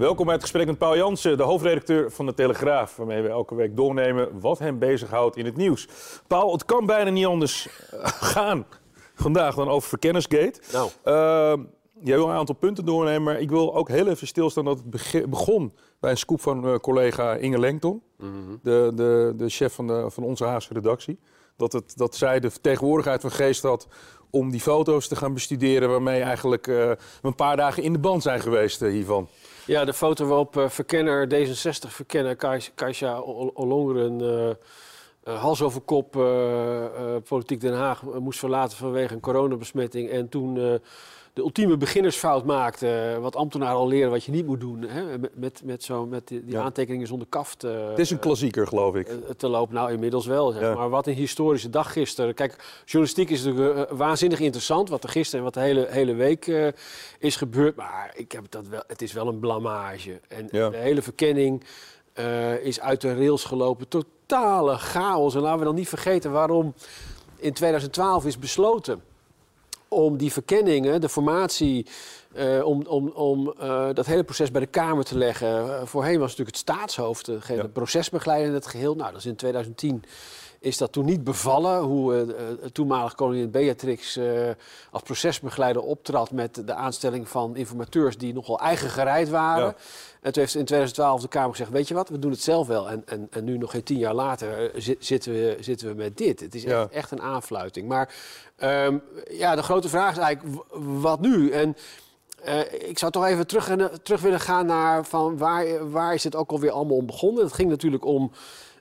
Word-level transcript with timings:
Welkom 0.00 0.24
bij 0.24 0.34
het 0.34 0.42
gesprek 0.42 0.66
met 0.66 0.78
Paul 0.78 0.96
Jansen, 0.96 1.36
de 1.36 1.42
hoofdredacteur 1.42 2.10
van 2.10 2.26
de 2.26 2.34
Telegraaf, 2.34 2.96
waarmee 2.96 3.22
we 3.22 3.28
elke 3.28 3.54
week 3.54 3.76
doornemen 3.76 4.40
wat 4.40 4.58
hem 4.58 4.78
bezighoudt 4.78 5.36
in 5.36 5.44
het 5.44 5.56
nieuws. 5.56 5.88
Paul, 6.26 6.52
het 6.52 6.64
kan 6.64 6.86
bijna 6.86 7.10
niet 7.10 7.26
anders 7.26 7.68
eh, 7.90 7.98
gaan 8.04 8.66
vandaag 9.14 9.54
dan 9.54 9.68
over 9.68 9.88
Verkennisgate. 9.88 10.60
Nou. 10.72 10.90
Uh, 11.04 11.64
jij 12.02 12.16
wil 12.16 12.28
een 12.28 12.36
aantal 12.36 12.54
punten 12.54 12.84
doornemen, 12.84 13.22
maar 13.22 13.40
ik 13.40 13.50
wil 13.50 13.74
ook 13.74 13.88
heel 13.88 14.08
even 14.08 14.26
stilstaan 14.26 14.64
dat 14.64 14.82
het 14.90 15.30
begon 15.30 15.72
bij 15.98 16.10
een 16.10 16.16
scoop 16.16 16.40
van 16.40 16.66
eh, 16.66 16.74
collega 16.74 17.34
Inge 17.34 17.58
Lengton, 17.58 18.02
de, 18.62 18.92
de, 18.94 19.32
de 19.36 19.48
chef 19.48 19.74
van, 19.74 19.86
de, 19.86 20.10
van 20.10 20.24
onze 20.24 20.44
Haagse 20.44 20.74
redactie. 20.74 21.18
Dat, 21.56 21.72
het, 21.72 21.96
dat 21.96 22.16
zij 22.16 22.40
de 22.40 22.50
vertegenwoordigheid 22.50 23.20
van 23.20 23.30
geest 23.30 23.62
had 23.62 23.88
om 24.30 24.50
die 24.50 24.60
foto's 24.60 25.08
te 25.08 25.16
gaan 25.16 25.34
bestuderen, 25.34 25.88
waarmee 25.90 26.22
eigenlijk 26.22 26.66
eh, 26.66 26.90
een 27.22 27.34
paar 27.34 27.56
dagen 27.56 27.82
in 27.82 27.92
de 27.92 27.98
band 27.98 28.22
zijn 28.22 28.40
geweest 28.40 28.82
eh, 28.82 28.90
hiervan. 28.90 29.28
Ja, 29.66 29.84
de 29.84 29.92
foto 29.92 30.26
waarop 30.26 30.56
eh, 30.56 30.68
verkenner, 30.68 31.28
D66-verkenner 31.34 32.36
Kajsa 32.74 33.20
Ol- 33.20 33.50
Ollongren 33.54 34.20
eh, 34.20 34.48
eh, 35.34 35.40
hals 35.40 35.62
over 35.62 35.80
kop 35.80 36.16
eh, 36.16 36.84
eh, 36.84 36.90
Politiek 37.28 37.60
Den 37.60 37.74
Haag 37.74 38.02
eh, 38.02 38.16
moest 38.18 38.38
verlaten 38.38 38.76
vanwege 38.76 39.14
een 39.14 39.20
coronabesmetting. 39.20 40.10
En 40.10 40.28
toen 40.28 40.56
eh, 40.58 40.74
de 41.32 41.40
ultieme 41.42 41.76
beginnersfout 41.76 42.44
maakte, 42.44 42.88
eh, 43.14 43.18
wat 43.18 43.36
ambtenaren 43.36 43.76
al 43.76 43.88
leren 43.88 44.10
wat 44.10 44.24
je 44.24 44.30
niet 44.32 44.46
moet 44.46 44.60
doen. 44.60 44.82
Hè, 44.82 45.04
met, 45.34 45.60
met, 45.64 45.82
zo, 45.84 46.06
met 46.06 46.28
die, 46.28 46.44
die 46.44 46.52
Ja. 46.54 46.62
aantekeningen 46.62 47.06
zonder 47.06 47.26
kaft 47.28 47.64
eh, 47.64 47.88
Het 47.88 47.98
is 47.98 48.10
een 48.10 48.18
klassieker, 48.18 48.66
geloof 48.66 48.94
ik. 48.94 49.08
eh, 49.08 49.14
te 49.36 49.48
lopen. 49.48 49.74
Nou, 49.74 49.92
inmiddels 49.92 50.26
wel. 50.26 50.50
Zeg 50.50 50.62
Ja. 50.62 50.74
Maar 50.74 50.88
wat 50.90 51.06
een 51.06 51.14
historische 51.14 51.70
dag 51.70 51.92
gisteren. 51.92 52.34
Kijk, 52.34 52.82
journalistiek 52.84 53.30
is 53.30 53.44
natuurlijk 53.44 53.90
eh, 53.90 53.96
waanzinnig 53.96 54.40
interessant. 54.40 54.88
Wat 54.88 55.02
er 55.02 55.08
gisteren 55.08 55.38
en 55.38 55.44
wat 55.44 55.54
de 55.54 55.60
hele, 55.60 55.86
hele 55.90 56.14
week 56.14 56.46
eh, 56.46 56.66
is 57.18 57.36
gebeurd. 57.36 57.76
Maar 57.76 58.12
ik 58.14 58.32
heb 58.32 58.44
dat 58.48 58.68
wel, 58.68 58.82
het 58.86 59.02
is 59.02 59.12
wel 59.12 59.26
een 59.28 59.38
blamage. 59.38 60.20
En 60.28 60.48
Ja. 60.50 60.68
de 60.70 60.76
hele 60.76 61.02
verkenning 61.02 61.64
eh, 62.12 62.64
is 62.64 62.80
uit 62.80 63.00
de 63.00 63.14
rails 63.14 63.44
gelopen. 63.44 63.88
Totale 63.88 64.76
chaos. 64.78 65.34
En 65.34 65.40
laten 65.40 65.58
we 65.58 65.64
dan 65.64 65.74
niet 65.74 65.88
vergeten 65.88 66.32
waarom 66.32 66.74
in 67.36 67.52
2012 67.52 68.26
is 68.26 68.38
besloten 68.38 69.02
om 69.92 70.16
die 70.16 70.32
verkenningen, 70.32 71.00
de 71.00 71.08
formatie, 71.08 71.86
eh, 72.32 72.64
om, 72.64 72.86
om, 72.86 73.08
om 73.08 73.54
eh, 73.58 73.88
dat 73.92 74.06
hele 74.06 74.24
proces 74.24 74.50
bij 74.50 74.60
de 74.60 74.66
Kamer 74.66 75.04
te 75.04 75.18
leggen. 75.18 75.48
Eh, 75.48 75.86
voorheen 75.86 76.18
was 76.18 76.28
natuurlijk 76.30 76.56
het 76.56 76.68
staatshoofd, 76.68 77.26
degene 77.26 77.56
Ja. 77.56 77.62
de 77.62 77.68
procesbegeleider 77.68 78.48
in 78.48 78.54
het 78.54 78.66
geheel. 78.66 78.94
Nou, 78.94 79.10
dat 79.10 79.20
is 79.20 79.26
in 79.26 79.36
2010 79.36 80.02
is 80.60 80.76
dat 80.78 80.92
toen 80.92 81.04
niet 81.04 81.24
bevallen, 81.24 81.80
hoe 81.80 82.14
eh, 82.14 82.20
eh, 82.20 82.26
toenmalig 82.72 83.14
koningin 83.14 83.50
Beatrix 83.50 84.16
eh, 84.16 84.48
als 84.90 85.02
procesbegeleider 85.02 85.82
optrad 85.82 86.30
met 86.30 86.62
de 86.66 86.74
aanstelling 86.74 87.28
van 87.28 87.56
informateurs 87.56 88.16
die 88.18 88.32
nogal 88.34 88.58
eigen 88.60 88.90
gereid 88.90 89.28
waren. 89.28 89.64
Ja. 89.64 89.74
En 90.20 90.32
toen 90.32 90.42
heeft 90.42 90.54
in 90.54 90.64
2012 90.64 91.20
de 91.20 91.28
Kamer 91.28 91.50
gezegd, 91.50 91.70
weet 91.70 91.88
je 91.88 91.94
wat, 91.94 92.08
we 92.08 92.18
doen 92.18 92.30
het 92.30 92.40
zelf 92.42 92.66
wel. 92.66 92.88
En, 92.90 93.02
en, 93.06 93.26
en 93.30 93.44
nu 93.44 93.58
nog 93.58 93.70
geen 93.70 93.82
tien 93.82 93.98
jaar 93.98 94.14
later 94.14 94.70
zi- 94.76 94.96
zitten, 94.98 95.32
we, 95.32 95.56
zitten 95.60 95.88
we 95.88 95.94
met 95.94 96.16
dit. 96.16 96.40
Het 96.40 96.54
is 96.54 96.62
Ja. 96.62 96.80
echt, 96.82 96.90
echt 96.92 97.10
een 97.10 97.22
aanfluiting. 97.22 97.88
Maar 97.88 98.14
ehm, 98.56 98.98
ja, 99.30 99.54
de 99.56 99.62
grote 99.62 99.88
vraag 99.88 100.12
is 100.12 100.18
eigenlijk, 100.18 100.56
wat 101.00 101.20
nu? 101.20 101.50
En 101.50 101.76
ik 102.78 102.98
zou 102.98 103.12
toch 103.12 103.24
even 103.26 103.46
terug, 103.46 103.90
terug 104.02 104.20
willen 104.20 104.40
gaan 104.40 104.66
naar 104.66 105.04
van 105.04 105.36
waar, 105.38 105.90
waar 105.90 106.14
is 106.14 106.24
het 106.24 106.36
ook 106.36 106.50
alweer 106.50 106.70
allemaal 106.70 106.96
om 106.96 107.06
begonnen? 107.06 107.44
Het 107.44 107.52
ging 107.52 107.68
natuurlijk 107.70 108.04
om 108.04 108.30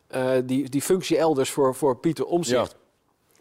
eh, 0.09 0.31
die, 0.43 0.69
die 0.69 0.81
functie 0.81 1.17
elders 1.17 1.49
voor, 1.49 1.75
voor 1.75 1.97
Pieter 1.97 2.25
Omtzigt. 2.25 2.75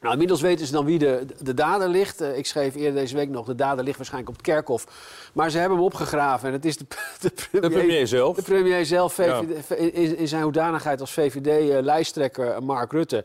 Nou, 0.00 0.12
inmiddels 0.12 0.40
weten 0.40 0.66
ze 0.66 0.72
dan 0.72 0.84
wie 0.84 0.98
de, 0.98 1.26
de 1.40 1.54
dader 1.54 1.88
ligt. 1.88 2.20
Eh, 2.20 2.36
ik 2.36 2.46
schreef 2.46 2.74
eerder 2.74 2.94
deze 3.00 3.16
week 3.16 3.28
nog, 3.28 3.46
de 3.46 3.54
dader 3.54 3.84
ligt 3.84 3.96
waarschijnlijk 3.96 4.30
op 4.36 4.44
het 4.44 4.52
kerkhof. 4.52 4.86
Maar 5.32 5.50
ze 5.50 5.58
hebben 5.58 5.76
hem 5.76 5.86
opgegraven 5.86 6.48
en 6.48 6.54
het 6.54 6.64
is 6.64 6.76
de, 6.76 6.86
de, 7.20 7.60
De 7.60 7.70
premier 7.70 8.06
zelf. 8.06 8.36
de 8.36 8.42
premier 8.42 8.86
zelf 8.86 9.12
VVD, 9.12 9.70
in, 9.70 10.16
in 10.16 10.28
zijn 10.28 10.42
hoedanigheid 10.42 11.00
als 11.00 11.12
VVD-lijsttrekker 11.12 12.50
eh, 12.50 12.60
Mark 12.60 12.92
Rutte. 12.92 13.24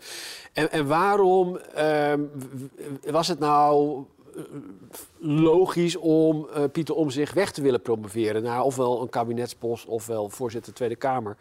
En, 0.54 0.72
en 0.72 0.88
waarom 0.88 1.58
ehm, 1.58 2.22
was 3.06 3.28
het 3.28 3.40
nou 3.40 4.04
logisch 5.20 5.96
om 5.96 6.48
eh, 6.54 6.64
Pieter 6.72 6.96
Omzicht 6.96 7.34
weg 7.34 7.52
te 7.52 7.62
willen 7.62 7.82
promoveren 7.82 8.44
naar 8.44 8.64
ofwel 8.64 9.02
een 9.02 9.10
kabinetspost 9.10 9.86
ofwel 9.86 10.30
voorzitter 10.30 10.74
Tweede 10.74 10.96
Kamer? 10.96 11.38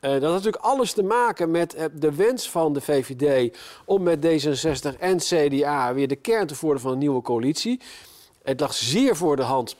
Eh, 0.00 0.10
dat 0.10 0.22
had 0.22 0.32
natuurlijk 0.32 0.64
alles 0.64 0.92
te 0.92 1.02
maken 1.02 1.50
met 1.50 1.74
eh, 1.74 1.84
de 1.94 2.14
wens 2.14 2.50
van 2.50 2.72
de 2.72 2.80
VVD 2.80 3.58
om 3.84 4.02
met 4.02 4.26
D66 4.26 4.98
en 4.98 5.16
CDA 5.16 5.94
weer 5.94 6.08
de 6.08 6.16
kern 6.16 6.46
te 6.46 6.54
vormen 6.54 6.80
van 6.80 6.92
een 6.92 6.98
nieuwe 6.98 7.22
coalitie. 7.22 7.80
Het 8.42 8.60
lag 8.60 8.74
zeer 8.74 9.16
voor 9.16 9.36
de 9.36 9.42
hand 9.42 9.76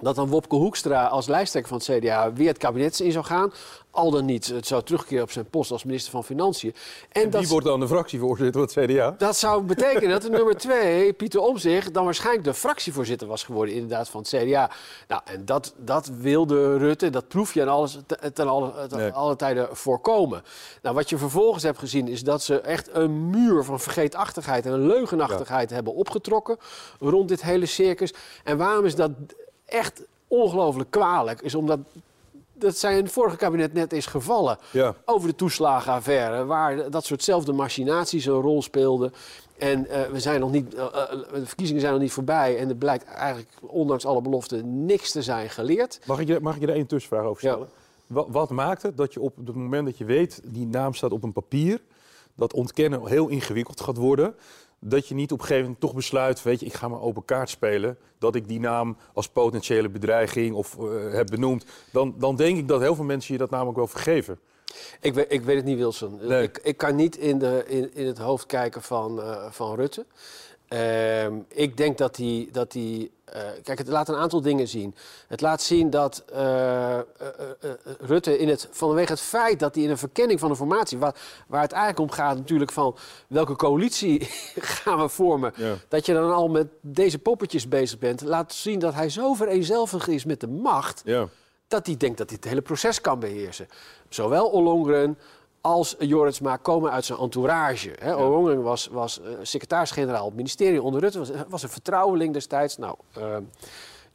dat 0.00 0.14
dan 0.16 0.28
Wopke 0.28 0.56
Hoekstra 0.56 1.06
als 1.06 1.26
lijsttrekker 1.26 1.78
van 1.78 1.94
het 1.94 2.04
CDA 2.04 2.32
weer 2.32 2.48
het 2.48 2.58
kabinet 2.58 3.00
in 3.00 3.12
zou 3.12 3.24
gaan. 3.24 3.52
Al 3.90 4.10
dan 4.10 4.24
niet, 4.24 4.46
het 4.46 4.66
zou 4.66 4.82
terugkeren 4.82 5.22
op 5.22 5.30
zijn 5.30 5.44
post 5.50 5.70
als 5.70 5.84
minister 5.84 6.10
van 6.12 6.24
Financiën. 6.24 6.74
En, 7.12 7.22
En 7.22 7.30
dat, 7.30 7.40
wie 7.40 7.50
wordt 7.50 7.66
dan 7.66 7.80
de 7.80 7.88
fractievoorzitter 7.88 8.68
van 8.68 8.82
het 8.82 8.90
CDA? 8.90 9.14
dat 9.18 9.36
zou 9.36 9.62
betekenen 9.62 10.08
dat 10.10 10.22
de 10.22 10.30
nummer 10.30 10.56
twee, 10.56 11.12
Pieter 11.12 11.40
Omzicht, 11.40 11.94
dan 11.94 12.04
waarschijnlijk 12.04 12.44
de 12.44 12.54
fractievoorzitter 12.54 13.28
was 13.28 13.44
geworden 13.44 13.74
inderdaad 13.74 14.08
van 14.08 14.20
het 14.20 14.28
CDA. 14.28 14.70
Nou, 15.08 15.20
en 15.24 15.44
dat, 15.44 15.74
dat 15.76 16.06
wilde 16.18 16.76
Rutte, 16.76 17.10
dat 17.10 17.28
proef 17.28 17.54
je 17.54 17.62
aan 17.62 17.68
alles, 17.68 17.98
te- 18.06 18.32
ten 18.32 18.48
alle, 18.48 18.86
ten 18.88 18.98
Nee. 18.98 19.10
alle 19.10 19.36
tijden 19.36 19.68
voorkomen. 19.76 20.42
Nou, 20.82 20.94
wat 20.94 21.08
je 21.08 21.18
vervolgens 21.18 21.62
hebt 21.62 21.78
gezien 21.78 22.08
is 22.08 22.22
dat 22.22 22.42
ze 22.42 22.60
echt 22.60 22.88
een 22.92 23.30
muur 23.30 23.64
van 23.64 23.80
vergeetachtigheid 23.80 24.66
en 24.66 24.72
een 24.72 24.86
leugenachtigheid 24.86 25.70
hebben 25.70 25.94
opgetrokken 25.94 26.56
rond 27.00 27.28
dit 27.28 27.42
hele 27.42 27.66
circus. 27.66 28.14
En 28.44 28.56
waarom 28.56 28.84
is 28.84 28.94
dat 28.94 29.10
echt 29.64 30.02
ongelooflijk 30.28 30.90
kwalijk? 30.90 31.40
Is 31.40 31.54
omdat 31.54 31.78
dat 32.54 32.76
zijn 32.76 32.96
in 32.96 33.02
het 33.02 33.12
vorige 33.12 33.36
kabinet 33.36 33.72
net 33.72 33.92
is 33.92 34.06
gevallen. 34.06 34.58
Ja. 34.70 34.94
Over 35.04 35.28
de 35.28 35.34
toeslagenaffaire, 35.34 36.44
waar 36.44 36.90
dat 36.90 37.04
soortzelfde 37.04 37.52
machinaties 37.52 38.26
een 38.26 38.40
rol 38.40 38.62
speelden. 38.62 39.12
En 39.58 39.88
eh, 39.88 40.10
we 40.10 40.20
zijn 40.20 40.40
nog 40.40 40.50
niet, 40.50 40.74
eh, 40.74 40.84
eh, 40.84 41.10
de 41.32 41.46
verkiezingen 41.46 41.80
zijn 41.80 41.92
nog 41.92 42.02
niet 42.02 42.12
voorbij. 42.12 42.58
En 42.58 42.68
er 42.68 42.74
blijkt 42.74 43.04
eigenlijk, 43.04 43.48
ondanks 43.60 44.06
alle 44.06 44.22
beloften, 44.22 44.86
niks 44.86 45.12
te 45.12 45.22
zijn 45.22 45.50
geleerd. 45.50 46.00
Mag 46.06 46.20
ik 46.20 46.26
je, 46.26 46.40
mag 46.40 46.54
ik 46.54 46.60
je 46.60 46.66
er 46.66 46.74
één 46.74 46.86
tussenvraag 46.86 47.24
over 47.24 47.40
stellen? 47.40 47.68
Wat, 48.06 48.26
wat 48.30 48.50
maakt 48.50 48.82
het 48.82 48.96
dat 48.96 49.12
je 49.12 49.20
op 49.20 49.36
het 49.36 49.54
moment 49.54 49.86
dat 49.86 49.98
je 49.98 50.04
weet, 50.04 50.40
die 50.44 50.66
naam 50.66 50.94
staat 50.94 51.12
op 51.12 51.22
een 51.22 51.32
papier, 51.32 51.80
dat 52.34 52.52
ontkennen 52.52 53.06
heel 53.06 53.28
ingewikkeld 53.28 53.80
gaat 53.80 53.96
worden, 53.96 54.34
dat 54.86 55.08
je 55.08 55.14
niet 55.14 55.32
op 55.32 55.38
een 55.38 55.44
gegeven 55.44 55.64
moment 55.64 55.80
toch 55.80 55.94
besluit, 55.94 56.42
weet 56.42 56.60
je, 56.60 56.66
ik 56.66 56.74
ga 56.74 56.88
maar 56.88 57.00
open 57.00 57.24
kaart 57.24 57.50
spelen, 57.50 57.98
dat 58.18 58.34
ik 58.34 58.48
die 58.48 58.60
naam 58.60 58.96
als 59.14 59.28
potentiële 59.28 59.88
bedreiging 59.88 60.54
of 60.54 60.78
eh, 60.78 61.12
heb 61.12 61.26
benoemd, 61.26 61.64
dan, 61.92 62.14
dan 62.18 62.36
denk 62.36 62.58
ik 62.58 62.68
dat 62.68 62.80
heel 62.80 62.94
veel 62.94 63.04
mensen 63.04 63.32
je 63.32 63.38
dat 63.38 63.50
namelijk 63.50 63.76
wel 63.76 63.86
vergeven. 63.86 64.38
Ik 65.00 65.14
weet, 65.14 65.32
ik 65.32 65.42
weet 65.42 65.56
het 65.56 65.64
niet, 65.64 65.78
Wilson. 65.78 66.18
Nee. 66.22 66.42
Ik, 66.42 66.58
ik 66.62 66.76
kan 66.76 66.96
niet 66.96 67.16
in, 67.16 67.38
de, 67.38 67.64
in, 67.66 67.94
in 67.94 68.06
het 68.06 68.18
hoofd 68.18 68.46
kijken 68.46 68.82
van, 68.82 69.22
eh, 69.22 69.50
van 69.50 69.74
Rutte. 69.74 70.06
Ehm, 70.68 71.34
ik 71.48 71.76
denk 71.76 71.98
dat 71.98 72.16
hij. 72.16 72.48
Dat 72.52 72.72
hij 72.72 73.10
eh, 73.24 73.42
kijk, 73.62 73.78
het 73.78 73.88
laat 73.88 74.08
een 74.08 74.14
aantal 74.14 74.40
dingen 74.40 74.68
zien. 74.68 74.94
Het 75.28 75.40
laat 75.40 75.62
zien 75.62 75.90
dat 75.90 76.24
eh, 76.32 76.98
eh, 76.98 77.02
Rutte 78.00 78.38
in 78.38 78.48
het, 78.48 78.68
vanwege 78.70 79.12
het 79.12 79.20
feit 79.20 79.58
dat 79.60 79.74
hij 79.74 79.84
in 79.84 79.90
een 79.90 79.98
verkenning 79.98 80.40
van 80.40 80.48
de 80.48 80.56
formatie, 80.56 80.98
waar, 80.98 81.14
waar 81.46 81.62
het 81.62 81.72
eigenlijk 81.72 82.00
om 82.10 82.16
gaat 82.16 82.36
natuurlijk 82.36 82.72
van 82.72 82.96
welke 83.28 83.56
coalitie 83.56 84.20
gaan 84.80 84.98
we 84.98 85.08
vormen, 85.08 85.52
Ja. 85.56 85.74
dat 85.88 86.06
je 86.06 86.12
dan 86.12 86.32
al 86.32 86.48
met 86.48 86.66
deze 86.80 87.18
poppetjes 87.18 87.68
bezig 87.68 87.98
bent, 87.98 88.20
laat 88.20 88.52
zien 88.52 88.78
dat 88.78 88.94
hij 88.94 89.10
zo 89.10 89.34
vereenzelvigd 89.34 90.08
is 90.08 90.24
met 90.24 90.40
de 90.40 90.48
macht, 90.48 91.02
Ja. 91.04 91.28
dat 91.68 91.86
hij 91.86 91.96
denkt 91.96 92.18
dat 92.18 92.28
hij 92.28 92.38
het 92.40 92.48
hele 92.48 92.62
proces 92.62 93.00
kan 93.00 93.18
beheersen. 93.18 93.68
Zowel 94.08 94.46
Ollongren 94.46 95.18
als 95.64 95.96
Joritsma 95.98 96.56
komen 96.56 96.90
uit 96.90 97.04
zijn 97.04 97.18
entourage. 97.18 97.92
Hè. 97.98 98.14
Ollongren 98.14 98.62
was, 98.62 98.86
was 98.86 99.20
eh, 99.20 99.30
secretaris-generaal 99.42 100.20
op 100.20 100.28
het 100.28 100.36
ministerie 100.36 100.82
onder 100.82 101.00
Rutte, 101.00 101.18
was, 101.18 101.30
was 101.48 101.62
een 101.62 101.68
vertrouweling 101.68 102.32
destijds. 102.32 102.76
Nou, 102.76 102.96
eh, 103.12 103.36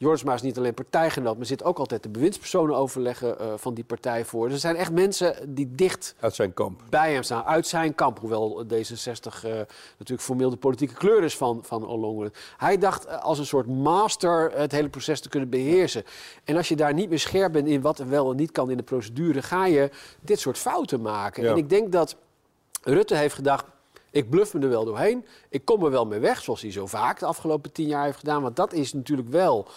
Jorisma 0.00 0.34
is 0.34 0.42
niet 0.42 0.58
alleen 0.58 0.74
partijgenoot, 0.74 1.36
maar 1.36 1.46
zit 1.46 1.64
ook 1.64 1.78
altijd 1.78 2.02
de 2.02 2.08
bewindspersonen 2.08 2.76
overleggen 2.76 3.36
uh, 3.40 3.52
van 3.56 3.74
die 3.74 3.84
partij 3.84 4.24
voor. 4.24 4.44
Dus 4.44 4.54
er 4.54 4.60
zijn 4.60 4.76
echt 4.76 4.92
mensen 4.92 5.54
die 5.54 5.74
dicht 5.74 6.14
uit 6.20 6.34
zijn 6.34 6.54
kamp. 6.54 6.82
bij 6.88 7.12
hem 7.12 7.22
staan, 7.22 7.44
uit 7.44 7.66
zijn 7.66 7.94
kamp. 7.94 8.18
Hoewel 8.18 8.64
D66 8.64 9.44
uh, 9.44 9.52
natuurlijk 9.98 10.20
formeel 10.20 10.50
de 10.50 10.56
politieke 10.56 10.94
kleur 10.94 11.24
is 11.24 11.36
van, 11.36 11.60
van. 11.62 12.30
Hij 12.56 12.78
dacht 12.78 13.06
uh, 13.06 13.22
als 13.22 13.38
een 13.38 13.46
soort 13.46 13.66
master 13.66 14.52
het 14.52 14.72
hele 14.72 14.88
proces 14.88 15.20
te 15.20 15.28
kunnen 15.28 15.48
beheersen. 15.48 16.04
En 16.44 16.56
als 16.56 16.68
je 16.68 16.76
daar 16.76 16.94
niet 16.94 17.08
meer 17.08 17.18
scherp 17.18 17.52
bent 17.52 17.68
in 17.68 17.80
wat 17.80 17.98
er 17.98 18.08
wel 18.08 18.30
en 18.30 18.36
niet 18.36 18.52
kan 18.52 18.70
in 18.70 18.76
de 18.76 18.82
procedure, 18.82 19.42
ga 19.42 19.66
je 19.66 19.90
dit 20.20 20.40
soort 20.40 20.58
fouten 20.58 21.00
maken. 21.00 21.42
Ja. 21.42 21.50
En 21.50 21.56
ik 21.56 21.68
denk 21.68 21.92
dat 21.92 22.16
Rutte 22.82 23.14
heeft 23.14 23.34
gedacht. 23.34 23.64
Ik 24.10 24.30
bluff 24.30 24.54
me 24.54 24.60
er 24.60 24.68
wel 24.68 24.84
doorheen. 24.84 25.26
Ik 25.48 25.64
kom 25.64 25.84
er 25.84 25.90
wel 25.90 26.06
mee 26.06 26.18
weg, 26.18 26.42
zoals 26.42 26.62
hij 26.62 26.72
zo 26.72 26.86
vaak 26.86 27.18
de 27.18 27.26
afgelopen 27.26 27.72
tien 27.72 27.86
jaar 27.86 28.04
heeft 28.04 28.18
gedaan. 28.18 28.42
Want 28.42 28.56
dat 28.56 28.72
is 28.72 28.92
natuurlijk 28.92 29.28
wel, 29.28 29.68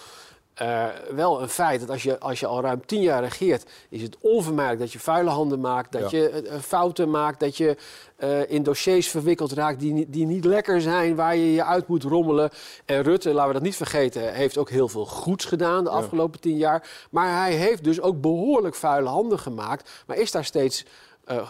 uh, 0.62 0.86
wel 1.12 1.42
een 1.42 1.50
feit. 1.50 1.80
Dat 1.80 1.90
als 1.90 2.04
je, 2.04 2.20
als 2.20 2.40
je 2.40 2.46
al 2.46 2.62
ruim 2.62 2.86
tien 2.86 3.02
jaar 3.02 3.24
regeert, 3.24 3.70
is 3.90 4.02
het 4.02 4.18
onvermijdelijk 4.20 4.82
dat 4.82 4.92
je 4.92 5.00
vuile 5.00 5.30
handen 5.30 5.60
maakt. 5.60 5.92
Dat 5.92 6.12
ja. 6.12 6.18
je 6.18 6.44
uh, 6.44 6.60
fouten 6.60 7.10
maakt. 7.10 7.40
Dat 7.40 7.58
je 7.58 7.78
uh, 8.20 8.50
in 8.52 8.64
dossiers 8.64 9.10
verwikkeld 9.10 9.52
raakt 9.52 9.80
die, 9.80 10.10
die 10.10 10.26
niet 10.26 10.46
lekker 10.46 10.82
zijn. 10.82 11.16
Waar 11.16 11.36
je 11.36 11.54
je 11.54 11.64
uit 11.64 11.88
moet 11.88 12.04
rommelen. 12.04 12.50
En 12.86 13.02
Rutte, 13.02 13.34
laten 13.34 13.48
we 13.48 13.54
dat 13.54 13.64
niet 13.64 13.76
vergeten, 13.76 14.34
heeft 14.34 14.58
ook 14.58 14.70
heel 14.70 14.88
veel 14.88 15.06
goeds 15.06 15.46
gedaan 15.46 15.84
de 15.84 15.90
ja. 15.90 15.96
afgelopen 15.96 16.40
tien 16.40 16.58
jaar. 16.58 17.08
Maar 17.12 17.42
hij 17.42 17.54
heeft 17.54 17.84
dus 17.84 18.02
ook 18.02 18.22
behoorlijk 18.22 18.76
vuile 18.76 19.10
handen 19.10 19.40
gemaakt. 19.40 19.90
Maar 20.08 20.18
is 20.18 20.32
daar 20.32 20.46
steeds 20.46 20.86
uh, 21.32 21.48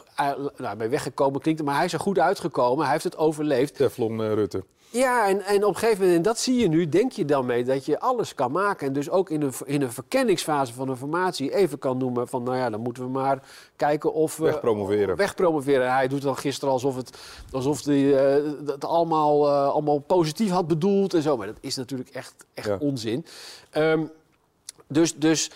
nou, 0.57 0.77
bij 0.77 0.89
weggekomen 0.89 1.41
klinkt 1.41 1.63
maar 1.63 1.75
hij 1.75 1.85
is 1.85 1.93
er 1.93 1.99
goed 1.99 2.19
uitgekomen. 2.19 2.83
Hij 2.83 2.91
heeft 2.91 3.03
het 3.03 3.17
overleefd. 3.17 3.75
Teflon 3.75 4.19
uh, 4.19 4.33
Rutte. 4.33 4.63
Ja, 4.89 5.27
en, 5.27 5.41
en 5.41 5.63
op 5.63 5.73
een 5.73 5.79
gegeven 5.79 5.99
moment, 5.99 6.17
en 6.17 6.23
dat 6.23 6.39
zie 6.39 6.59
je 6.59 6.67
nu, 6.67 6.89
denk 6.89 7.11
je 7.11 7.25
dan 7.25 7.45
mee 7.45 7.63
dat 7.63 7.85
je 7.85 7.99
alles 7.99 8.35
kan 8.35 8.51
maken. 8.51 8.87
En 8.87 8.93
dus 8.93 9.09
ook 9.09 9.29
in 9.29 9.41
een, 9.41 9.53
in 9.65 9.81
een 9.81 9.91
verkenningsfase 9.91 10.73
van 10.73 10.89
een 10.89 10.97
formatie 10.97 11.55
even 11.55 11.79
kan 11.79 11.97
noemen 11.97 12.27
van, 12.27 12.43
nou 12.43 12.57
ja, 12.57 12.69
dan 12.69 12.79
moeten 12.79 13.03
we 13.03 13.09
maar 13.09 13.43
kijken 13.75 14.13
of 14.13 14.37
we... 14.37 14.43
Wegpromoveren. 14.43 15.15
Wegpromoveren. 15.15 15.93
Hij 15.93 16.07
doet 16.07 16.21
dan 16.21 16.37
gisteren 16.37 16.73
alsof 16.73 16.95
het, 16.95 17.17
alsof 17.51 17.83
hij 17.83 18.01
uh, 18.01 18.51
het 18.65 18.85
allemaal, 18.85 19.51
allemaal 19.51 19.99
positief 19.99 20.49
had 20.49 20.67
bedoeld 20.67 21.13
en 21.13 21.21
zo. 21.21 21.37
Maar 21.37 21.47
dat 21.47 21.57
is 21.59 21.75
natuurlijk 21.75 22.09
echt, 22.09 22.45
echt 22.53 22.67
ja. 22.67 22.77
onzin. 22.79 23.25
Um, 23.77 24.11
dus, 24.93 25.15
dus 25.15 25.51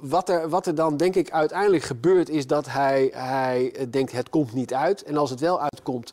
wat, 0.00 0.28
er, 0.28 0.48
wat 0.48 0.66
er 0.66 0.74
dan 0.74 0.96
denk 0.96 1.14
ik 1.14 1.30
uiteindelijk 1.30 1.82
gebeurt 1.82 2.28
is 2.28 2.46
dat 2.46 2.66
hij, 2.66 3.10
hij 3.14 3.86
denkt 3.90 4.12
het 4.12 4.28
komt 4.28 4.52
niet 4.52 4.74
uit. 4.74 5.02
En 5.02 5.16
als 5.16 5.30
het 5.30 5.40
wel 5.40 5.60
uitkomt, 5.60 6.12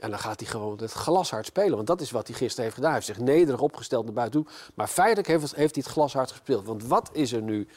ja, 0.00 0.08
dan 0.08 0.18
gaat 0.18 0.40
hij 0.40 0.48
gewoon 0.48 0.78
het 0.80 0.92
glashard 0.92 1.46
spelen. 1.46 1.74
Want 1.74 1.86
dat 1.86 2.00
is 2.00 2.10
wat 2.10 2.26
hij 2.26 2.36
gisteren 2.36 2.64
heeft 2.64 2.74
gedaan. 2.74 2.92
Hij 2.92 3.00
heeft 3.00 3.16
zich 3.16 3.24
nederig 3.24 3.60
opgesteld 3.60 4.04
naar 4.04 4.14
buiten 4.14 4.42
toe. 4.42 4.52
Maar 4.74 4.88
feitelijk 4.88 5.28
heeft, 5.28 5.54
hij 5.54 5.68
het 5.72 5.86
glashard 5.86 6.30
gespeeld. 6.30 6.66
Want 6.66 6.86
wat 6.86 7.10
is 7.12 7.32
er 7.32 7.42
nu 7.42 7.68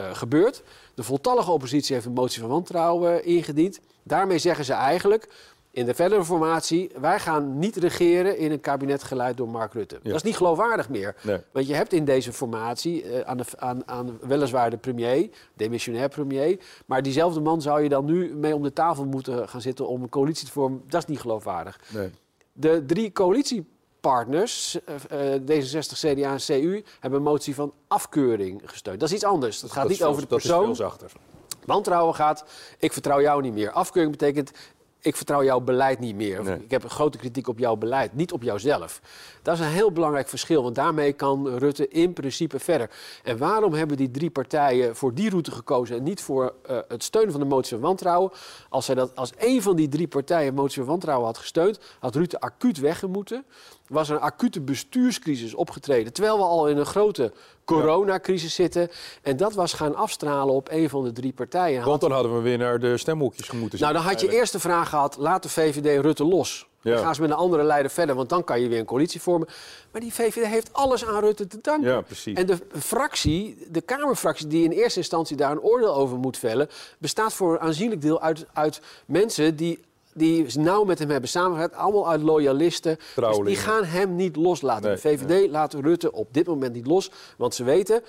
uh, 0.00 0.14
gebeurd? 0.14 0.62
De 0.94 1.02
voltallige 1.02 1.50
oppositie 1.50 1.94
heeft 1.94 2.06
een 2.06 2.12
motie 2.12 2.40
van 2.40 2.50
wantrouwen 2.50 3.24
ingediend. 3.24 3.80
Daarmee 4.02 4.38
zeggen 4.38 4.64
ze 4.64 4.72
eigenlijk 4.72 5.28
in 5.74 5.86
de 5.86 5.94
verdere 5.94 6.24
formatie, 6.24 6.90
wij 7.00 7.20
gaan 7.20 7.58
niet 7.58 7.76
regeren 7.76 8.38
in 8.38 8.50
een 8.50 8.60
kabinet 8.60 9.02
geleid 9.02 9.36
door 9.36 9.48
Mark 9.48 9.72
Rutte. 9.72 9.94
Ja. 9.94 10.08
Dat 10.08 10.14
is 10.14 10.22
niet 10.22 10.36
geloofwaardig 10.36 10.88
meer. 10.88 11.16
Nee. 11.22 11.38
Want 11.52 11.66
je 11.66 11.74
hebt 11.74 11.92
in 11.92 12.04
deze 12.04 12.32
formatie 12.32 13.04
uh, 13.04 13.20
aan, 13.20 13.36
de, 13.36 13.44
aan, 13.56 13.88
aan 13.88 14.18
weliswaar 14.20 14.70
de 14.70 14.76
premier, 14.76 15.28
demissionair 15.54 16.08
premier, 16.08 16.58
maar 16.86 17.02
diezelfde 17.02 17.40
man 17.40 17.62
zou 17.62 17.82
je 17.82 17.88
dan 17.88 18.04
nu 18.04 18.34
mee 18.34 18.54
om 18.54 18.62
de 18.62 18.72
tafel 18.72 19.04
moeten 19.04 19.48
gaan 19.48 19.60
zitten 19.60 19.88
om 19.88 20.02
een 20.02 20.08
coalitie 20.08 20.46
te 20.46 20.52
vormen. 20.52 20.82
Dat 20.88 21.02
is 21.02 21.08
niet 21.08 21.20
geloofwaardig. 21.20 21.80
Nee. 21.88 22.10
De 22.52 22.84
drie 22.86 23.12
coalitiepartners, 23.12 24.78
uh, 25.12 25.34
D66, 25.34 25.98
CDA 25.98 26.32
en 26.32 26.38
CU, 26.46 26.84
hebben 27.00 27.18
een 27.18 27.24
motie 27.24 27.54
van 27.54 27.72
afkeuring 27.88 28.62
gesteund. 28.64 29.00
Dat 29.00 29.08
is 29.08 29.14
iets 29.14 29.24
anders. 29.24 29.60
Dat 29.60 29.70
gaat 29.70 29.80
dat 29.80 29.90
niet 29.90 29.98
veel, 29.98 30.08
over 30.08 30.22
de 30.22 30.28
persoon. 30.28 30.60
Dat 30.60 30.70
is 30.70 30.76
veel 30.76 30.88
zachter. 30.88 31.12
Wantrouwen 31.64 32.14
gaat, 32.14 32.44
ik 32.78 32.92
vertrouw 32.92 33.20
jou 33.20 33.42
niet 33.42 33.52
meer. 33.52 33.70
Afkeuring 33.70 34.16
betekent, 34.16 34.50
ik 35.04 35.16
vertrouw 35.16 35.44
jouw 35.44 35.60
beleid 35.60 35.98
niet 35.98 36.16
meer. 36.16 36.40
Of 36.40 36.46
Nee. 36.46 36.58
Ik 36.58 36.70
heb 36.70 36.84
een 36.84 36.90
grote 36.90 37.18
kritiek 37.18 37.48
op 37.48 37.58
jouw 37.58 37.76
beleid, 37.76 38.14
niet 38.14 38.32
op 38.32 38.42
jouzelf. 38.42 39.00
Dat 39.42 39.54
is 39.54 39.60
een 39.60 39.66
heel 39.66 39.92
belangrijk 39.92 40.28
verschil, 40.28 40.62
want 40.62 40.74
daarmee 40.74 41.12
kan 41.12 41.48
Rutte 41.48 41.88
in 41.88 42.12
principe 42.12 42.58
verder. 42.58 42.90
En 43.22 43.38
waarom 43.38 43.72
hebben 43.72 43.96
die 43.96 44.10
drie 44.10 44.30
partijen 44.30 44.96
voor 44.96 45.14
die 45.14 45.30
route 45.30 45.50
gekozen 45.50 45.96
en 45.96 46.02
niet 46.02 46.20
voor 46.20 46.54
uh, 46.70 46.78
het 46.88 47.02
steunen 47.02 47.30
van 47.30 47.40
de 47.40 47.46
motie 47.46 47.70
van 47.70 47.80
wantrouwen? 47.80 48.30
Als, 48.68 48.84
zij 48.84 48.94
dat, 48.94 49.16
als 49.16 49.34
één 49.34 49.62
van 49.62 49.76
die 49.76 49.88
drie 49.88 50.08
partijen 50.08 50.54
motie 50.54 50.76
van 50.76 50.90
wantrouwen 50.90 51.26
had 51.26 51.38
gesteund, 51.38 51.78
had 51.98 52.14
Rutte 52.14 52.40
acuut 52.40 52.78
weggemoeten. 52.78 53.44
Was 53.88 54.08
er 54.08 54.14
een 54.14 54.22
acute 54.22 54.60
bestuurscrisis 54.60 55.54
opgetreden, 55.54 56.12
terwijl 56.12 56.36
we 56.36 56.42
al 56.42 56.68
in 56.68 56.76
een 56.76 56.86
grote 56.86 57.32
coronacrisis 57.64 58.54
zitten. 58.54 58.90
En 59.22 59.36
dat 59.36 59.54
was 59.54 59.72
gaan 59.72 59.94
afstralen 59.94 60.54
op 60.54 60.68
een 60.70 60.88
van 60.88 61.04
de 61.04 61.12
drie 61.12 61.32
partijen. 61.32 61.84
Want 61.84 62.00
dan 62.00 62.12
hadden 62.12 62.34
we 62.36 62.40
weer 62.40 62.58
naar 62.58 62.78
de 62.78 62.96
stemhokjes 62.96 63.50
moeten 63.50 63.80
Nou, 63.80 63.92
dan 63.92 64.02
had 64.02 64.20
je 64.20 64.32
eerst 64.32 64.52
de 64.52 64.60
vraag 64.60 64.88
gehad, 64.88 65.16
laat 65.16 65.42
de 65.42 65.48
VVD 65.48 66.00
Rutte 66.00 66.24
los. 66.24 66.66
Ja. 66.80 66.94
Dan 66.94 67.04
gaan 67.04 67.14
ze 67.14 67.20
met 67.20 67.30
een 67.30 67.36
andere 67.36 67.62
leider 67.62 67.90
verder, 67.90 68.14
want 68.14 68.28
dan 68.28 68.44
kan 68.44 68.60
je 68.60 68.68
weer 68.68 68.78
een 68.78 68.84
coalitie 68.84 69.20
vormen. 69.20 69.48
Maar 69.92 70.00
die 70.00 70.14
VVD 70.14 70.46
heeft 70.46 70.72
alles 70.72 71.06
aan 71.06 71.20
Rutte 71.20 71.46
te 71.46 71.58
danken. 71.60 71.90
Ja, 71.90 72.00
precies. 72.00 72.36
En 72.36 72.46
de 72.46 72.58
fractie, 72.78 73.66
de 73.70 73.80
Kamerfractie, 73.80 74.46
die 74.46 74.64
in 74.64 74.70
eerste 74.70 74.98
instantie 74.98 75.36
daar 75.36 75.50
een 75.50 75.60
oordeel 75.60 75.94
over 75.94 76.18
moet 76.18 76.38
vellen, 76.38 76.68
bestaat 76.98 77.32
voor 77.32 77.52
een 77.52 77.60
aanzienlijk 77.60 78.00
deel 78.00 78.20
uit, 78.20 78.46
uit 78.52 78.80
mensen 79.06 79.56
die 79.56 79.80
die 80.14 80.58
nauw 80.58 80.84
met 80.84 80.98
hem 80.98 81.10
hebben 81.10 81.30
samengewerkt, 81.30 81.74
allemaal 81.74 82.08
uit 82.08 82.22
loyalisten. 82.22 82.96
Dus 83.14 83.38
die 83.44 83.56
gaan 83.56 83.84
hem 83.84 84.16
niet 84.16 84.36
loslaten. 84.36 84.82
Nee, 84.82 84.94
de 84.94 85.00
VVD 85.00 85.28
nee. 85.28 85.50
laat 85.50 85.74
Rutte 85.74 86.12
op 86.12 86.28
dit 86.30 86.46
moment 86.46 86.72
niet 86.72 86.86
los, 86.86 87.10
want 87.36 87.54
ze 87.54 87.64
weten... 87.64 88.02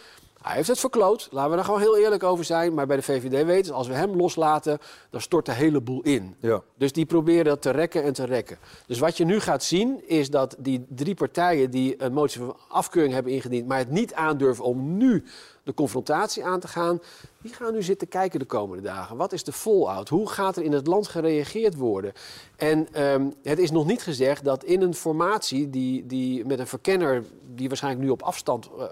Hij 0.46 0.56
heeft 0.56 0.68
het 0.68 0.80
verkloot, 0.80 1.28
laten 1.32 1.50
we 1.50 1.56
daar 1.56 1.66
gewoon 1.66 1.80
heel 1.80 1.98
eerlijk 1.98 2.24
over 2.24 2.46
zijn. 2.46 2.74
Maar 2.74 2.88
bij 2.88 2.96
de 2.96 3.02
VVD 3.02 3.46
weten 3.46 3.66
ze, 3.66 3.74
als 3.74 3.88
we 3.88 3.94
hem 3.94 4.16
loslaten, 4.16 4.80
dan 5.10 5.22
stort 5.22 5.46
de 5.46 5.52
hele 5.52 5.82
boel 5.82 6.02
in. 6.02 6.36
Ja. 6.40 6.62
Dus 6.78 6.92
die 6.92 7.06
proberen 7.06 7.46
dat 7.46 7.62
te 7.62 7.70
rekken 7.70 8.04
en 8.04 8.14
te 8.14 8.26
rekken. 8.26 8.58
Dus 8.88 9.00
wat 9.00 9.18
je 9.18 9.26
nu 9.26 9.40
gaat 9.40 9.64
zien, 9.64 10.08
is 10.08 10.30
dat 10.30 10.56
die 10.60 10.86
drie 10.90 11.16
partijen 11.16 11.72
die 11.72 12.04
een 12.04 12.14
motie 12.14 12.42
van 12.42 12.58
afkeuring 12.68 13.14
hebben 13.14 13.32
ingediend, 13.32 13.68
maar 13.68 13.78
het 13.78 13.92
niet 13.92 14.14
aandurven 14.14 14.64
om 14.64 14.98
nu 14.98 15.24
de 15.66 15.74
confrontatie 15.74 16.46
aan 16.46 16.60
te 16.60 16.68
gaan, 16.68 17.02
die 17.42 17.54
gaan 17.54 17.74
nu 17.74 17.84
zitten 17.84 18.08
kijken 18.08 18.40
de 18.40 18.46
komende 18.46 18.84
dagen. 18.84 19.18
Wat 19.18 19.34
is 19.34 19.44
de 19.44 19.52
fallout? 19.52 20.10
Hoe 20.10 20.30
gaat 20.30 20.58
er 20.58 20.64
in 20.64 20.72
het 20.72 20.88
land 20.88 21.08
gereageerd 21.08 21.76
worden? 21.76 22.14
En 22.56 23.04
um, 23.04 23.34
het 23.44 23.60
is 23.60 23.72
nog 23.72 23.86
niet 23.86 24.02
gezegd 24.02 24.44
dat 24.44 24.64
in 24.64 24.82
een 24.82 24.94
formatie 24.94 25.70
die, 25.70 26.06
die 26.06 26.46
met 26.46 26.60
een 26.60 26.68
verkenner 26.68 27.24
die 27.56 27.68
waarschijnlijk 27.68 28.04
nu 28.04 28.10
op 28.12 28.22
afstand 28.22 28.70
uh, 28.78 28.84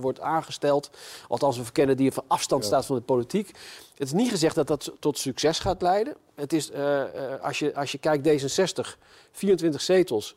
wordt 0.00 0.20
aangesteld, 0.20 0.90
althans 1.28 1.56
een 1.56 1.64
verkenner 1.64 1.96
die 1.96 2.12
van 2.12 2.24
afstand 2.26 2.62
ja. 2.62 2.68
staat 2.68 2.86
van 2.86 2.96
de 2.96 3.02
politiek, 3.02 3.48
het 3.94 4.06
is 4.06 4.12
niet 4.12 4.30
gezegd 4.30 4.54
dat 4.54 4.66
dat 4.66 4.92
tot 4.98 5.18
succes 5.18 5.58
gaat 5.58 5.82
leiden. 5.82 6.14
Het 6.34 6.52
is, 6.52 6.70
uh, 6.70 6.78
uh, 6.78 7.04
als, 7.42 7.58
je, 7.58 7.74
als 7.74 7.92
je 7.92 7.98
kijkt 7.98 8.28
D66, 8.28 8.98
24 9.32 9.80
zetels 9.80 10.34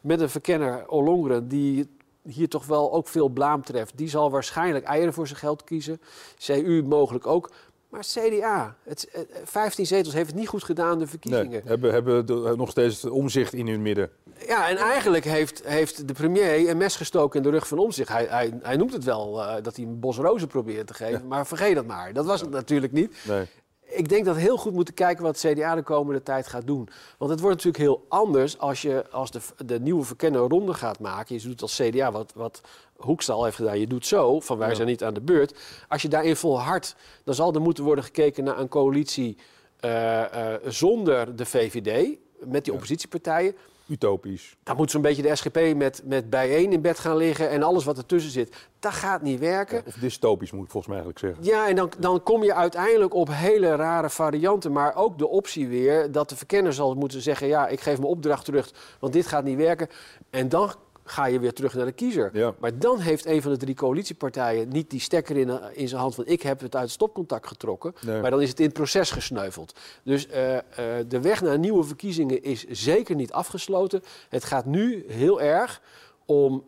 met 0.00 0.20
een 0.20 0.30
verkenner 0.30 0.88
Ollongren 0.88 1.48
die 1.48 1.88
hier 2.22 2.48
toch 2.48 2.66
wel 2.66 2.92
ook 2.92 3.08
veel 3.08 3.28
blaam 3.28 3.62
treft. 3.62 3.96
Die 3.96 4.08
zal 4.08 4.30
waarschijnlijk 4.30 4.84
eieren 4.84 5.12
voor 5.12 5.26
zijn 5.26 5.38
geld 5.38 5.64
kiezen. 5.64 6.00
CU 6.38 6.82
mogelijk 6.86 7.26
ook. 7.26 7.50
Maar 7.90 8.04
CDA, 8.04 8.76
het, 8.82 9.26
15 9.44 9.86
zetels 9.86 10.14
heeft 10.14 10.26
het 10.26 10.38
niet 10.38 10.48
goed 10.48 10.64
gedaan 10.64 10.98
de 10.98 11.06
verkiezingen. 11.06 11.50
Nee, 11.50 11.62
hebben, 11.64 11.92
hebben 11.92 12.26
de, 12.26 12.54
nog 12.56 12.70
steeds 12.70 13.04
omzicht 13.04 13.52
in 13.52 13.68
hun 13.68 13.82
midden. 13.82 14.10
Ja, 14.46 14.68
en 14.68 14.76
eigenlijk 14.76 15.24
heeft, 15.24 15.62
heeft 15.64 16.08
de 16.08 16.12
premier 16.12 16.68
een 16.68 16.76
mes 16.76 16.96
gestoken 16.96 17.36
in 17.36 17.42
de 17.42 17.50
rug 17.50 17.68
van 17.68 17.78
omzicht. 17.78 18.08
Hij, 18.08 18.26
hij, 18.28 18.58
hij 18.62 18.76
noemt 18.76 18.92
het 18.92 19.04
wel 19.04 19.38
uh, 19.38 19.54
dat 19.62 19.76
hij 19.76 19.84
een 19.84 20.00
bos 20.00 20.16
rozen 20.16 20.48
probeert 20.48 20.86
te 20.86 20.94
geven, 20.94 21.20
ja. 21.20 21.26
maar 21.26 21.46
vergeet 21.46 21.74
dat 21.74 21.86
maar. 21.86 22.12
Dat 22.12 22.26
was 22.26 22.40
het 22.40 22.50
natuurlijk 22.50 22.92
niet. 22.92 23.16
Nee. 23.22 23.46
Ik 23.90 24.08
denk 24.08 24.24
dat 24.24 24.34
we 24.34 24.40
heel 24.40 24.56
goed 24.56 24.72
moeten 24.72 24.94
kijken 24.94 25.24
wat 25.24 25.42
het 25.42 25.52
CDA 25.52 25.74
de 25.74 25.82
komende 25.82 26.22
tijd 26.22 26.46
gaat 26.46 26.66
doen. 26.66 26.88
Want 27.18 27.30
het 27.30 27.40
wordt 27.40 27.56
natuurlijk 27.56 27.84
heel 27.84 28.04
anders 28.08 28.58
als 28.58 28.82
je 28.82 29.10
als 29.10 29.30
de, 29.30 29.40
de 29.66 29.80
nieuwe 29.80 30.04
verkenner 30.04 30.40
ronde 30.40 30.74
gaat 30.74 30.98
maken. 30.98 31.34
Je 31.34 31.42
doet 31.42 31.62
als 31.62 31.76
CDA 31.76 32.12
wat, 32.12 32.32
wat 32.34 32.60
Hoekstal 32.96 33.44
heeft 33.44 33.56
gedaan. 33.56 33.80
Je 33.80 33.86
doet 33.86 34.06
zo, 34.06 34.40
van 34.40 34.58
wij 34.58 34.68
ja. 34.68 34.74
zijn 34.74 34.88
niet 34.88 35.04
aan 35.04 35.14
de 35.14 35.20
beurt. 35.20 35.58
Als 35.88 36.02
je 36.02 36.08
daarin 36.08 36.36
volhardt, 36.36 36.96
dan 37.24 37.34
zal 37.34 37.54
er 37.54 37.60
moeten 37.60 37.84
worden 37.84 38.04
gekeken 38.04 38.44
naar 38.44 38.58
een 38.58 38.68
coalitie 38.68 39.36
uh, 39.84 39.90
uh, 39.90 40.54
zonder 40.64 41.36
de 41.36 41.46
VVD. 41.46 42.18
Met 42.44 42.64
die 42.64 42.72
oppositiepartijen. 42.72 43.56
Utopisch. 43.90 44.56
Dan 44.62 44.76
moet 44.76 44.90
zo'n 44.90 45.02
beetje 45.02 45.22
de 45.22 45.36
SGP 45.36 45.74
met, 45.76 46.02
met 46.04 46.30
bijeen 46.30 46.72
in 46.72 46.80
bed 46.80 46.98
gaan 46.98 47.16
liggen 47.16 47.50
en 47.50 47.62
alles 47.62 47.84
wat 47.84 47.98
ertussen 47.98 48.30
zit. 48.32 48.56
Dat 48.78 48.92
gaat 48.92 49.22
niet 49.22 49.38
werken. 49.38 49.76
Ja, 49.76 49.82
of 49.86 49.94
dystopisch 49.94 50.50
moet 50.50 50.64
ik 50.64 50.70
volgens 50.70 50.92
mij 50.92 51.02
eigenlijk 51.02 51.26
zeggen. 51.26 51.54
Ja, 51.54 51.68
en 51.68 51.76
dan, 51.76 51.92
dan 51.98 52.22
kom 52.22 52.42
je 52.42 52.54
uiteindelijk 52.54 53.14
op 53.14 53.28
hele 53.32 53.74
rare 53.76 54.10
varianten. 54.10 54.72
Maar 54.72 54.94
ook 54.94 55.18
de 55.18 55.28
optie 55.28 55.68
weer 55.68 56.12
dat 56.12 56.28
de 56.28 56.36
verkenner 56.36 56.72
zal 56.72 56.94
moeten 56.94 57.20
zeggen... 57.20 57.46
ja, 57.46 57.68
ik 57.68 57.80
geef 57.80 57.98
mijn 57.98 58.10
opdracht 58.10 58.44
terug, 58.44 58.72
want 59.00 59.12
dit 59.12 59.26
gaat 59.26 59.44
niet 59.44 59.56
werken. 59.56 59.88
En 60.30 60.48
dan 60.48 60.72
ga 61.10 61.26
je 61.26 61.38
weer 61.38 61.52
terug 61.52 61.74
naar 61.74 61.84
de 61.84 61.92
kiezer. 61.92 62.30
Ja. 62.32 62.54
Maar 62.58 62.78
dan 62.78 62.98
heeft 62.98 63.26
een 63.26 63.42
van 63.42 63.52
de 63.52 63.58
drie 63.58 63.74
coalitiepartijen 63.74 64.68
niet 64.68 64.90
die 64.90 65.00
stekker 65.00 65.36
in, 65.36 65.60
in 65.72 65.88
zijn 65.88 66.00
hand 66.00 66.14
van 66.14 66.26
ik 66.26 66.42
heb 66.42 66.60
het 66.60 66.74
uit 66.74 66.84
het 66.84 66.92
stopcontact 66.92 67.46
getrokken. 67.46 67.94
Nee. 68.06 68.20
Maar 68.20 68.30
dan 68.30 68.40
is 68.42 68.48
het 68.48 68.58
in 68.58 68.64
het 68.64 68.74
proces 68.74 69.10
gesneuveld. 69.10 69.78
Dus 70.04 70.26
uh, 70.26 70.52
uh, 70.54 70.60
de 71.08 71.20
weg 71.20 71.42
naar 71.42 71.58
nieuwe 71.58 71.84
verkiezingen 71.84 72.42
is 72.42 72.64
zeker 72.68 73.14
niet 73.14 73.32
afgesloten. 73.32 74.02
Het 74.28 74.44
gaat 74.44 74.64
nu 74.64 75.04
heel 75.08 75.40
erg 75.40 75.82
om 76.26 76.64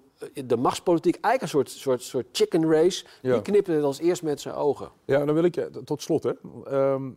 de 0.46 0.56
machtspolitiek, 0.56 1.18
eigenlijk 1.20 1.42
een 1.42 1.48
soort, 1.48 1.70
soort, 1.70 2.02
soort 2.02 2.26
chicken 2.32 2.70
race, 2.70 3.04
Ja. 3.22 3.32
die 3.32 3.42
knipte 3.42 3.72
het 3.72 3.84
als 3.84 3.98
eerst 3.98 4.22
met 4.22 4.40
zijn 4.40 4.54
ogen. 4.54 4.90
Ja, 5.04 5.24
dan 5.24 5.34
wil 5.34 5.44
ik 5.44 5.54
je 5.54 5.70
tot 5.84 6.02
slot. 6.02 6.22
Hè. 6.22 6.32
Ehm, 6.64 7.10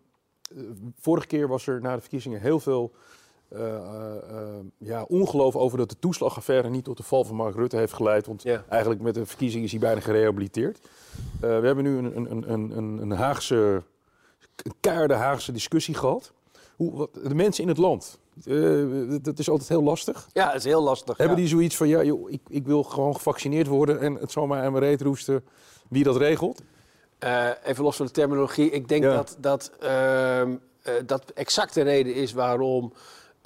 eh, 0.56 0.64
vorige 1.00 1.28
keer 1.28 1.48
was 1.48 1.68
er 1.68 1.82
na 1.82 1.96
de 1.96 2.02
verkiezingen 2.02 2.42
heel 2.42 2.60
veel 2.60 2.92
eh, 2.92 3.00
eh, 3.00 3.02
eh, 3.02 3.25
ja, 4.78 5.04
ongeloof 5.08 5.56
over 5.56 5.78
dat 5.78 5.90
de 5.90 6.00
toeslagaffaire 6.00 6.70
niet 6.70 6.84
tot 6.84 6.98
de 6.98 7.04
val 7.04 7.24
van 7.24 7.36
Mark 7.36 7.56
Rutte 7.56 7.78
heeft 7.78 7.94
geleid. 7.94 8.26
Want 8.26 8.44
Ja. 8.44 8.64
eigenlijk 8.70 9.02
met 9.02 9.14
de 9.14 9.26
verkiezingen 9.26 9.66
is 9.66 9.72
hij 9.72 9.80
bijna 9.80 10.00
gerehabiliteerd. 10.02 10.80
Eh, 10.82 11.60
we 11.60 11.66
hebben 11.66 11.84
nu 11.84 11.98
een, 11.98 12.16
een, 12.32 12.52
een, 12.52 12.78
een, 12.78 12.98
een 13.02 13.12
Haagse, 13.12 13.84
een 14.64 14.74
keiharde 14.80 15.14
Haagse 15.14 15.52
discussie 15.52 15.94
gehad. 15.96 16.34
Hoe, 16.76 16.96
wat, 16.96 17.10
de 17.24 17.36
mensen 17.36 17.64
in 17.64 17.70
het 17.70 17.78
land, 17.78 18.20
eh, 18.46 18.84
dat 19.22 19.40
is 19.40 19.50
altijd 19.50 19.70
heel 19.70 19.84
lastig. 19.84 20.28
Ja, 20.34 20.48
het 20.48 20.56
is 20.56 20.64
heel 20.64 20.84
lastig. 20.84 21.18
Hebben 21.18 21.36
ja. 21.36 21.42
die 21.42 21.52
zoiets 21.52 21.76
van, 21.76 21.88
ja, 21.88 22.04
joh, 22.04 22.32
ik, 22.32 22.42
ik 22.48 22.66
wil 22.66 22.84
gewoon 22.84 23.16
gevaccineerd 23.16 23.68
worden 23.68 24.00
en 24.00 24.16
het 24.16 24.32
zal 24.32 24.48
maar 24.48 24.64
aan 24.64 24.72
mijn 24.72 24.84
reet 24.84 25.02
roesten 25.02 25.44
wie 25.90 26.04
dat 26.04 26.18
regelt? 26.18 26.62
Eh, 27.20 27.50
even 27.64 27.84
los 27.84 27.96
van 27.96 28.06
de 28.06 28.12
terminologie. 28.12 28.70
Ik 28.70 28.88
denk 28.88 29.04
Ja. 29.04 29.16
dat 29.16 29.38
dat, 29.40 29.72
ehm, 29.80 30.56
eh, 30.82 30.94
dat 31.06 31.30
exact 31.32 31.74
de 31.74 31.82
reden 31.82 32.16
is 32.16 32.34
waarom 32.34 32.94
eh, 32.94 33.00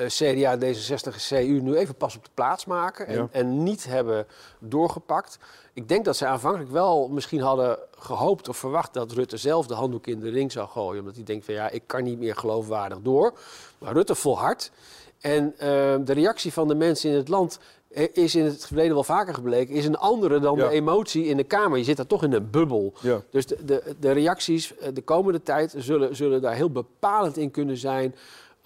CDA, 0.07 0.57
D66 0.57 1.13
en 1.13 1.45
CU 1.45 1.59
nu 1.61 1.75
even 1.75 1.95
pas 1.95 2.15
op 2.15 2.23
de 2.23 2.29
plaats 2.33 2.65
maken 2.65 3.07
en, 3.07 3.15
Ja. 3.15 3.27
en 3.31 3.63
niet 3.63 3.85
hebben 3.85 4.25
doorgepakt. 4.59 5.39
Ik 5.73 5.87
denk 5.89 6.05
dat 6.05 6.17
ze 6.17 6.25
aanvankelijk 6.25 6.71
wel 6.71 7.07
misschien 7.07 7.41
hadden 7.41 7.77
gehoopt 7.97 8.49
of 8.49 8.57
verwacht 8.57 8.93
dat 8.93 9.11
Rutte 9.11 9.37
zelf 9.37 9.67
de 9.67 9.73
handdoek 9.73 10.07
in 10.07 10.19
de 10.19 10.29
ring 10.29 10.51
zou 10.51 10.67
gooien. 10.67 10.99
Omdat 10.99 11.15
hij 11.15 11.23
denkt 11.23 11.45
van 11.45 11.53
ja, 11.53 11.69
ik 11.69 11.83
kan 11.85 12.03
niet 12.03 12.19
meer 12.19 12.35
geloofwaardig 12.35 12.97
door. 13.01 13.33
Maar 13.77 13.93
Rutte 13.93 14.15
volhardt. 14.15 14.71
En 15.19 15.53
ehm, 15.57 16.03
de 16.03 16.13
reactie 16.13 16.53
van 16.53 16.67
de 16.67 16.75
mensen 16.75 17.09
in 17.09 17.15
het 17.15 17.27
land 17.27 17.59
eh, 17.89 18.07
is 18.13 18.35
in 18.35 18.45
het 18.45 18.65
verleden 18.65 18.93
wel 18.93 19.03
vaker 19.03 19.33
gebleken, 19.33 19.75
is 19.75 19.85
een 19.85 19.97
andere 19.97 20.39
dan 20.39 20.57
Ja. 20.57 20.67
de 20.67 20.73
emotie 20.73 21.25
in 21.25 21.37
de 21.37 21.43
Kamer. 21.43 21.77
Je 21.77 21.83
zit 21.83 21.97
daar 21.97 22.07
toch 22.07 22.23
in 22.23 22.33
een 22.33 22.49
bubbel. 22.49 22.93
Ja. 23.01 23.21
Dus 23.31 23.45
de, 23.45 23.57
de, 23.65 23.95
de 23.99 24.11
reacties 24.11 24.77
eh, 24.77 24.89
de 24.93 25.01
komende 25.01 25.41
tijd 25.43 25.73
zullen, 25.77 26.15
zullen 26.15 26.41
daar 26.41 26.53
heel 26.53 26.71
bepalend 26.71 27.37
in 27.37 27.51
kunnen 27.51 27.77
zijn 27.77 28.15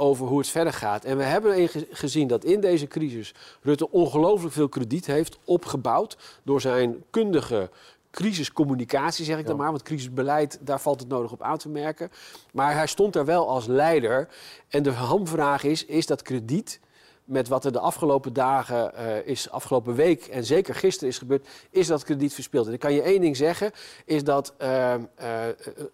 over 0.04 0.28
hoe 0.28 0.38
het 0.38 0.48
verder 0.48 0.74
gaat. 0.74 1.06
En 1.06 1.18
we 1.18 1.24
hebben 1.24 1.70
gezien 1.92 2.28
dat 2.28 2.44
in 2.44 2.60
deze 2.60 2.88
crisis 2.88 3.34
Rutte 3.62 3.92
ongelooflijk 3.92 4.54
veel 4.54 4.70
krediet 4.70 5.06
heeft 5.06 5.38
opgebouwd 5.44 6.18
door 6.44 6.62
zijn 6.62 7.04
kundige 7.10 7.70
crisiscommunicatie, 8.12 9.26
zeg 9.26 9.40
ik 9.40 9.46
dan 9.46 9.58
maar. 9.58 9.70
Want 9.70 9.84
crisisbeleid, 9.84 10.58
daar 10.62 10.82
valt 10.82 11.00
het 11.00 11.10
nodig 11.10 11.32
op 11.32 11.42
aan 11.42 11.58
te 11.58 11.70
merken. 11.70 12.12
Maar 12.52 12.74
hij 12.74 12.88
stond 12.88 13.16
er 13.16 13.26
wel 13.26 13.50
als 13.50 13.66
leider. 13.66 14.28
En 14.68 14.84
de 14.84 14.92
hamvraag 14.92 15.64
is, 15.64 15.86
is 15.86 16.06
dat 16.06 16.22
krediet 16.22 16.80
met 17.26 17.48
wat 17.48 17.66
er 17.66 17.72
de 17.72 17.80
afgelopen 17.80 18.34
dagen 18.34 18.96
eh, 18.96 19.28
is, 19.28 19.50
afgelopen 19.50 19.96
week 19.96 20.26
en 20.26 20.46
zeker 20.46 20.76
gisteren 20.76 21.10
is 21.10 21.18
gebeurd, 21.18 21.48
is 21.70 21.88
dat 21.88 22.04
krediet 22.04 22.34
verspild. 22.34 22.68
En 22.68 22.74
ik 22.74 22.80
kan 22.80 22.94
je 22.94 23.02
één 23.02 23.22
ding 23.22 23.38
zeggen, 23.38 23.72
is 24.06 24.24
dat 24.24 24.54
eh, 24.58 24.94
eh, 24.94 25.02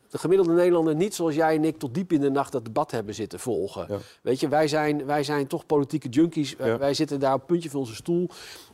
de 0.10 0.18
gemiddelde 0.18 0.54
Nederlander 0.54 0.96
niet 0.96 1.16
zoals 1.16 1.36
jij 1.36 1.56
en 1.56 1.64
ik 1.66 1.80
tot 1.80 1.94
diep 1.94 2.12
in 2.12 2.22
de 2.22 2.32
nacht 2.32 2.52
dat 2.52 2.66
debat 2.66 2.92
hebben 2.92 3.14
zitten 3.14 3.40
volgen. 3.40 3.86
Ja. 3.90 3.98
Weet 4.22 4.40
je, 4.40 4.48
wij 4.48 4.68
zijn, 4.68 5.06
wij 5.06 5.24
zijn 5.24 5.48
toch 5.48 5.66
politieke 5.66 6.10
junkies, 6.10 6.56
Ja. 6.58 6.78
wij 6.78 6.94
zitten 6.94 7.20
daar 7.20 7.34
op 7.34 7.40
het 7.40 7.48
puntje 7.48 7.70
van 7.70 7.80
onze 7.80 7.96
stoel. 7.96 8.30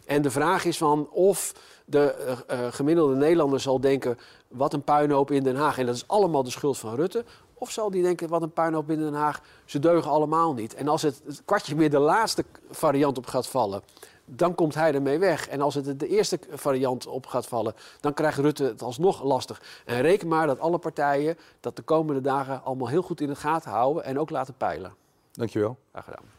En 0.06 0.22
de 0.22 0.32
vraag 0.32 0.66
is 0.66 0.78
van 0.78 1.10
of 1.12 1.54
de 1.86 2.36
eh, 2.48 2.60
gemiddelde 2.72 3.16
Nederlander 3.16 3.60
zal 3.60 3.80
denken, 3.80 4.18
wat 4.48 4.74
een 4.74 4.84
puinhoop 4.84 5.32
in 5.32 5.44
Den 5.44 5.56
Haag. 5.56 5.78
En 5.78 5.86
dat 5.86 5.96
is 5.96 6.08
allemaal 6.08 6.44
de 6.44 6.50
schuld 6.50 6.78
van 6.78 6.96
Rutte. 6.96 7.24
Of 7.58 7.72
zal 7.72 7.92
die 7.92 8.04
denken, 8.04 8.30
wat 8.30 8.42
een 8.42 8.54
puinhoop 8.54 8.90
in 8.90 9.00
Den 9.00 9.14
Haag, 9.14 9.42
ze 9.66 9.80
deugen 9.80 10.12
allemaal 10.12 10.54
niet. 10.54 10.74
En 10.74 10.88
als 10.88 11.02
het, 11.02 11.22
het 11.26 11.42
kwartje 11.46 11.76
meer 11.76 11.90
de 11.90 12.00
laatste 12.00 12.46
variant 12.70 13.18
op 13.18 13.26
gaat 13.26 13.48
vallen, 13.48 13.82
dan 14.26 14.56
komt 14.56 14.76
hij 14.76 14.94
ermee 14.94 15.20
weg. 15.20 15.48
En 15.48 15.62
als 15.62 15.76
het 15.76 16.00
de 16.00 16.08
eerste 16.08 16.40
variant 16.50 17.08
op 17.08 17.26
gaat 17.26 17.48
vallen, 17.48 17.74
dan 18.00 18.14
krijgt 18.14 18.38
Rutte 18.38 18.64
het 18.64 18.82
alsnog 18.82 19.24
lastig. 19.24 19.62
En 19.86 20.02
reken 20.02 20.28
maar 20.28 20.48
dat 20.48 20.60
alle 20.60 20.78
partijen 20.78 21.38
dat 21.60 21.76
de 21.76 21.82
komende 21.82 22.22
dagen 22.22 22.64
allemaal 22.64 22.88
heel 22.88 23.02
goed 23.02 23.22
in 23.22 23.28
de 23.28 23.36
gaten 23.36 23.72
houden 23.72 24.04
en 24.04 24.20
ook 24.20 24.30
laten 24.30 24.54
peilen. 24.58 24.94
Dankjewel. 25.32 25.78
Graag 25.92 26.04
gedaan. 26.04 26.35